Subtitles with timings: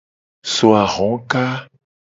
[0.53, 1.43] So ahoka.